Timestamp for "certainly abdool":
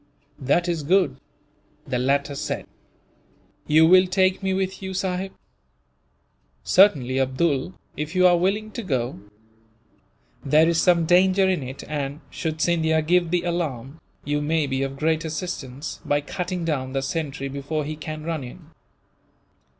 6.63-7.75